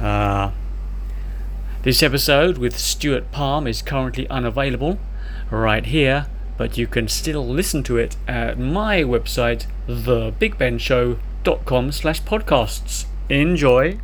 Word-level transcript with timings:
Uh, 0.00 0.50
this 1.82 2.02
episode 2.02 2.58
with 2.58 2.78
Stuart 2.78 3.30
Palm 3.30 3.66
is 3.66 3.82
currently 3.82 4.28
unavailable 4.28 4.98
right 5.50 5.84
here, 5.84 6.26
but 6.56 6.78
you 6.78 6.86
can 6.86 7.08
still 7.08 7.46
listen 7.46 7.82
to 7.84 7.96
it 7.96 8.16
at 8.26 8.58
my 8.58 9.02
website, 9.02 9.66
thebigbenshow.com 9.86 11.92
slash 11.92 12.22
podcasts. 12.22 13.06
Enjoy! 13.28 13.98